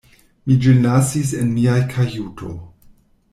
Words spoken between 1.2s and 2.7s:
en mia kajuto.